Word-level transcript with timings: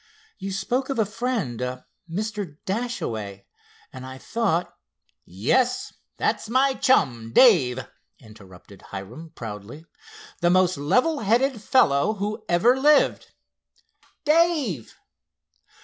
You 0.39 0.51
spoke 0.51 0.89
of 0.89 0.97
a 0.97 1.05
friend, 1.05 1.61
a 1.61 1.85
Mr. 2.09 2.57
Dashaway, 2.65 3.45
and 3.93 4.03
I 4.03 4.17
thought——" 4.17 4.73
"Yes, 5.25 5.93
that's 6.17 6.49
my 6.49 6.73
chum, 6.73 7.31
Dave," 7.31 7.85
interrupted 8.19 8.81
Hiram 8.89 9.29
proudly,—"the 9.35 10.49
most 10.49 10.75
level 10.75 11.19
headed 11.19 11.61
fellow 11.61 12.13
who 12.15 12.43
ever 12.49 12.79
lived. 12.79 13.31
Dave!" 14.25 14.95